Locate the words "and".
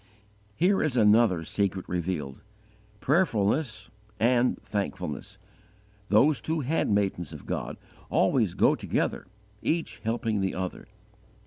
4.19-4.59